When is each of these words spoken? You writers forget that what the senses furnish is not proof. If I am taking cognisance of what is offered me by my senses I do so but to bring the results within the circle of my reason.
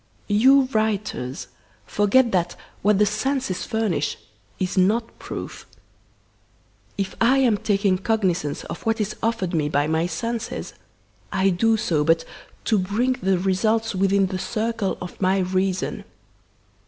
You 0.29 0.63
writers 0.73 1.45
forget 1.85 2.31
that 2.31 2.55
what 2.81 2.97
the 2.97 3.05
senses 3.05 3.67
furnish 3.67 4.17
is 4.57 4.75
not 4.75 5.19
proof. 5.19 5.67
If 6.97 7.13
I 7.21 7.37
am 7.37 7.55
taking 7.59 7.99
cognisance 7.99 8.63
of 8.63 8.83
what 8.83 8.99
is 8.99 9.15
offered 9.21 9.53
me 9.53 9.69
by 9.69 9.85
my 9.85 10.07
senses 10.07 10.73
I 11.31 11.51
do 11.51 11.77
so 11.77 12.03
but 12.03 12.25
to 12.65 12.79
bring 12.79 13.13
the 13.21 13.37
results 13.37 13.93
within 13.93 14.25
the 14.25 14.39
circle 14.39 14.97
of 15.01 15.21
my 15.21 15.37
reason. 15.37 16.03